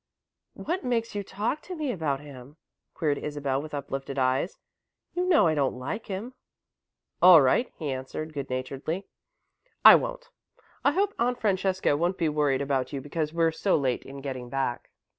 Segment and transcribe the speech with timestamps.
[0.55, 2.57] "What makes you talk to me about him?"
[2.95, 4.57] queried Isabel, with uplifted eyes.
[5.13, 6.33] "You know I don't like him."
[7.21, 9.05] "All right," he answered, good naturedly.
[9.85, 10.29] "I won't.
[10.83, 14.49] I hope Aunt Francesca won't be worried about you because we're so late in getting
[14.49, 14.89] back."